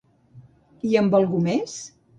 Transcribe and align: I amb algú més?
I 0.93 0.97
amb 1.03 1.19
algú 1.21 1.47
més? 1.51 1.79